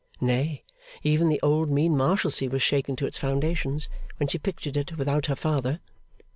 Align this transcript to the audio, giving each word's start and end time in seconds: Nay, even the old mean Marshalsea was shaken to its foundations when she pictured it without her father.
Nay, 0.19 0.63
even 1.03 1.29
the 1.29 1.39
old 1.43 1.69
mean 1.69 1.95
Marshalsea 1.95 2.49
was 2.49 2.63
shaken 2.63 2.95
to 2.95 3.05
its 3.05 3.19
foundations 3.19 3.87
when 4.17 4.27
she 4.27 4.39
pictured 4.39 4.75
it 4.75 4.97
without 4.97 5.27
her 5.27 5.35
father. 5.35 5.79